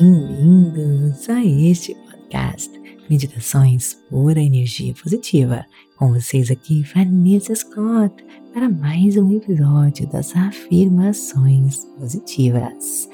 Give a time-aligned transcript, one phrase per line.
[0.00, 2.70] Bem-vindos a este podcast
[3.10, 5.66] Meditações Pura Energia Positiva.
[5.98, 8.24] Com vocês aqui, Vanessa Scott,
[8.54, 13.06] para mais um episódio das afirmações positivas.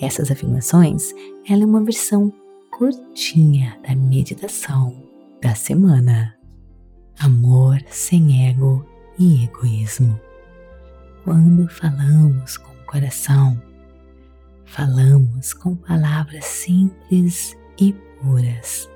[0.00, 1.12] Essas afirmações,
[1.46, 2.32] ela é uma versão
[2.70, 5.02] curtinha da meditação
[5.42, 6.34] da semana.
[7.18, 8.86] Amor sem ego
[9.18, 10.18] e egoísmo.
[11.24, 13.60] Quando falamos com o coração,
[14.72, 18.88] falamos com palavras simples e puras,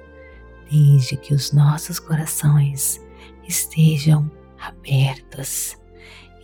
[0.70, 2.98] desde que os nossos corações
[3.46, 5.76] estejam abertos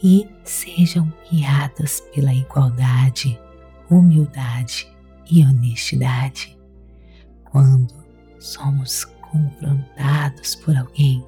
[0.02, 3.41] e sejam guiados pela igualdade,
[3.88, 4.86] humildade
[5.30, 6.58] e honestidade.
[7.50, 7.94] Quando
[8.38, 11.24] somos confrontados por alguém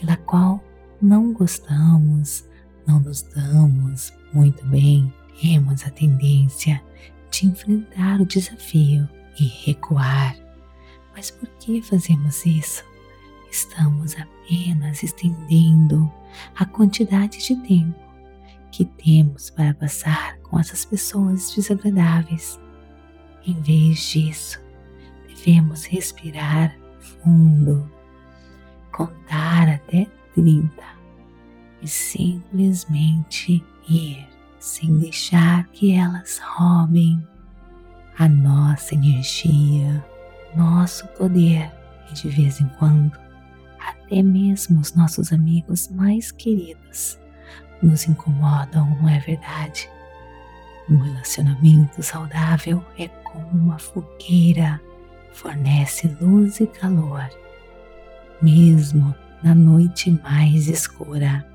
[0.00, 0.60] pela qual
[1.00, 2.44] não gostamos,
[2.84, 6.82] não nos damos muito bem, temos a tendência
[7.36, 9.06] de enfrentar o desafio
[9.38, 10.34] e recuar.
[11.14, 12.82] Mas por que fazemos isso?
[13.50, 16.10] Estamos apenas estendendo
[16.54, 17.98] a quantidade de tempo
[18.72, 22.58] que temos para passar com essas pessoas desagradáveis.
[23.46, 24.60] Em vez disso,
[25.28, 27.90] devemos respirar fundo,
[28.92, 30.70] contar até 30
[31.82, 34.35] e simplesmente ir
[34.66, 37.24] sem deixar que elas roubem
[38.18, 40.04] a nossa energia,
[40.56, 41.70] nosso poder
[42.10, 43.16] e de vez em quando
[43.78, 47.16] até mesmo os nossos amigos mais queridos
[47.80, 49.88] nos incomodam, não é verdade?
[50.90, 54.80] Um relacionamento saudável é como uma fogueira,
[55.32, 57.28] fornece luz e calor,
[58.42, 61.46] mesmo na noite mais escura.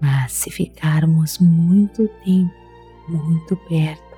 [0.00, 2.66] Mas se ficarmos muito tempo
[3.08, 4.16] muito perto,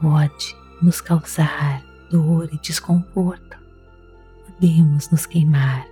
[0.00, 3.58] pode nos causar dor e desconforto.
[4.46, 5.86] Podemos nos queimar,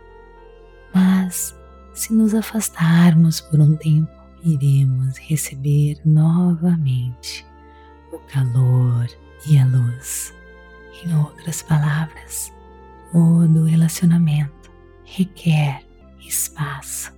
[0.95, 1.57] mas
[1.95, 4.11] se nos afastarmos por um tempo,
[4.43, 7.47] iremos receber novamente
[8.13, 9.07] o calor
[9.47, 10.35] e a luz.
[11.05, 12.53] Em outras palavras,
[13.13, 14.71] todo relacionamento
[15.05, 15.85] requer
[16.21, 17.18] espaço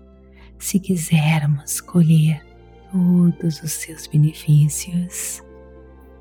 [0.60, 2.44] se quisermos colher
[2.93, 5.43] todos os seus benefícios.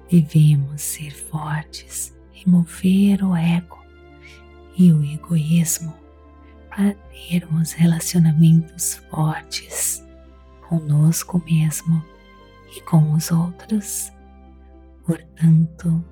[0.10, 3.78] Devemos ser fortes, remover o ego
[4.78, 5.94] e o egoísmo
[6.70, 6.94] para
[7.30, 10.04] termos relacionamentos fortes
[10.68, 12.04] conosco mesmo
[12.76, 14.12] e com os outros.
[15.06, 16.04] Portanto,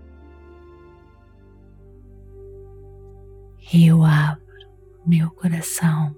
[3.74, 4.44] eu abro
[5.06, 6.16] meu coração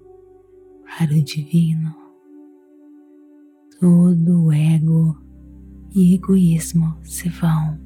[0.86, 1.99] para o divino.
[3.80, 5.18] Todo o ego
[5.96, 7.80] e egoísmo se vão.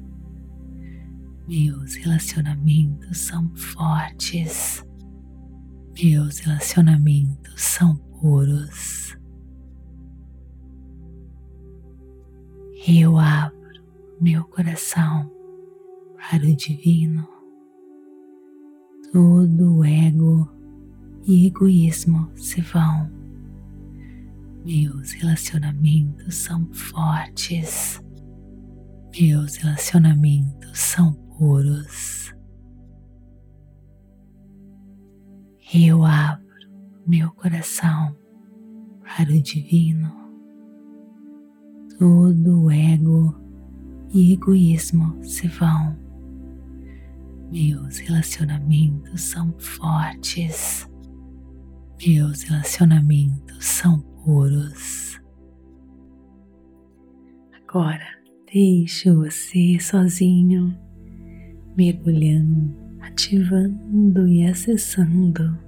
[1.46, 4.84] Meus relacionamentos são fortes.
[5.96, 9.16] Meus relacionamentos são puros.
[12.88, 13.84] Eu abro
[14.20, 15.30] meu coração
[16.16, 17.28] para o divino.
[19.12, 20.50] Todo o ego
[21.24, 23.23] e egoísmo se vão.
[24.64, 28.02] Meus relacionamentos são fortes.
[29.20, 32.34] Meus relacionamentos são puros.
[35.74, 36.44] Eu abro
[37.06, 38.16] meu coração
[39.02, 40.10] para o divino.
[41.98, 43.38] Todo ego
[44.14, 45.94] e egoísmo se vão.
[47.52, 50.88] Meus relacionamentos são fortes.
[52.04, 55.20] Meus relacionamentos são puros.
[57.52, 58.06] Agora
[58.52, 60.76] deixe você sozinho,
[61.76, 65.58] mergulhando, ativando e acessando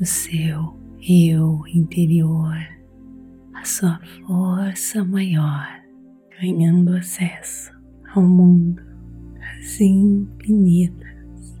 [0.00, 0.78] o seu
[1.08, 2.56] eu interior,
[3.54, 5.68] a sua força maior,
[6.40, 7.72] ganhando acesso
[8.14, 8.82] ao mundo
[9.34, 11.60] das infinitas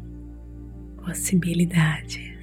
[1.04, 2.39] possibilidades.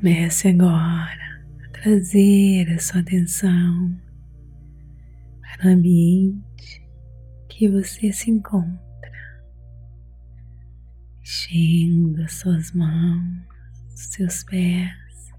[0.00, 4.00] Comece agora a trazer a sua atenção
[5.40, 6.88] para o ambiente
[7.48, 8.78] que você se encontra,
[11.18, 13.44] mexendo as suas mãos,
[13.92, 15.32] os seus pés.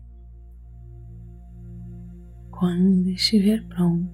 [2.51, 4.11] Quando estiver pronto,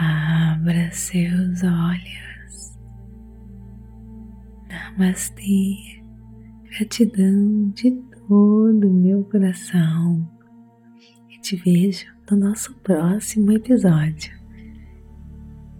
[0.00, 2.76] abra seus olhos.
[4.68, 6.02] Namastê,
[6.72, 10.28] gratidão de todo o meu coração
[11.30, 14.34] e te vejo no nosso próximo episódio.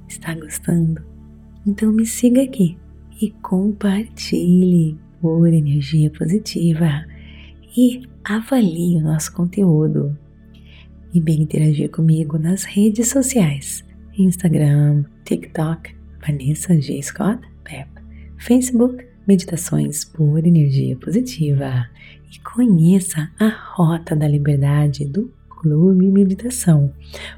[0.08, 1.02] Está gostando?
[1.66, 2.78] Então me siga aqui
[3.20, 7.04] e compartilhe por energia positiva
[7.76, 10.16] e avalie o nosso conteúdo.
[11.12, 13.84] E bem interagir comigo nas redes sociais:
[14.16, 17.02] Instagram, TikTok, Vanessa G.
[17.02, 17.88] Scott, Pep,
[18.38, 21.86] Facebook, Meditações por Energia Positiva.
[22.32, 26.92] E conheça a Rota da Liberdade do Clube Meditação,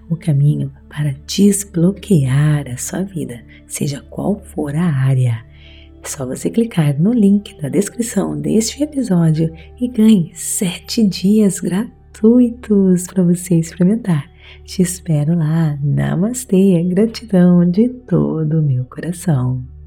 [0.08, 5.44] o caminho para desbloquear a sua vida, seja qual for a área.
[6.02, 13.06] É só você clicar no link da descrição deste episódio e ganhe 7 dias gratuitos
[13.06, 14.30] para você experimentar.
[14.64, 15.78] Te espero lá.
[15.82, 19.77] Namastê, gratidão de todo o meu coração.